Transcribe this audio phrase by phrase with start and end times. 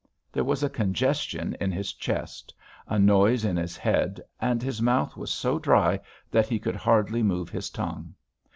[0.31, 2.55] There was a congestion in his chest;
[2.87, 5.99] a noise in his head, and his mouth was so dry
[6.31, 8.15] that he could hardly move his tongue.